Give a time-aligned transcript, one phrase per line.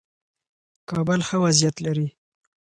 [0.89, 2.07] کابل ښه وضعیت لري.